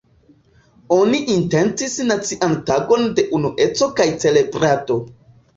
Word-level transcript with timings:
Oni 0.95 1.19
intencis 1.33 1.93
nacian 2.13 2.57
tagon 2.71 3.07
de 3.21 3.29
unueco 3.41 3.93
kaj 4.01 4.09
celebrado. 4.25 4.99